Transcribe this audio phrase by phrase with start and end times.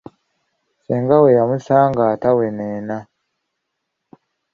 [0.77, 2.97] Ssenga we yamusanga ataweneena!